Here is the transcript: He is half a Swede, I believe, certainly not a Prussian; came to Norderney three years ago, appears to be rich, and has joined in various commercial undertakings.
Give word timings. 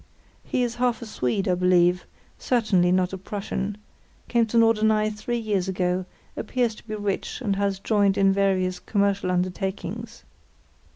He 0.43 0.63
is 0.63 0.73
half 0.81 1.03
a 1.03 1.05
Swede, 1.05 1.47
I 1.47 1.53
believe, 1.53 2.07
certainly 2.39 2.91
not 2.91 3.13
a 3.13 3.19
Prussian; 3.19 3.77
came 4.29 4.47
to 4.47 4.57
Norderney 4.57 5.11
three 5.11 5.37
years 5.37 5.67
ago, 5.67 6.07
appears 6.35 6.73
to 6.73 6.87
be 6.87 6.95
rich, 6.95 7.39
and 7.39 7.55
has 7.57 7.77
joined 7.77 8.17
in 8.17 8.33
various 8.33 8.79
commercial 8.79 9.29
undertakings. 9.29 10.23